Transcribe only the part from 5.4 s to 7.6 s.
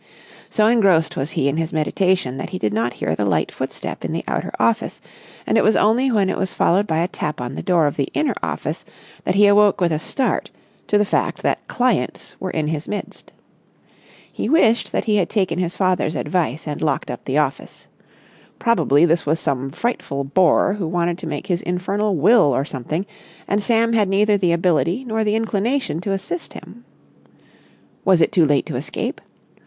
and it was only when it was followed by a tap on